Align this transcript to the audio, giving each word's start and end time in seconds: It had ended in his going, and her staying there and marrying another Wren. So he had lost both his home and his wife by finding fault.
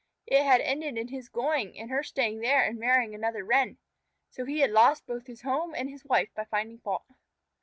It 0.25 0.41
had 0.41 0.61
ended 0.61 0.97
in 0.97 1.09
his 1.09 1.29
going, 1.29 1.77
and 1.77 1.91
her 1.91 2.01
staying 2.01 2.39
there 2.39 2.63
and 2.63 2.79
marrying 2.79 3.13
another 3.13 3.43
Wren. 3.43 3.77
So 4.31 4.45
he 4.45 4.61
had 4.61 4.71
lost 4.71 5.05
both 5.05 5.27
his 5.27 5.43
home 5.43 5.75
and 5.75 5.91
his 5.91 6.03
wife 6.03 6.29
by 6.33 6.45
finding 6.45 6.79
fault. 6.79 7.05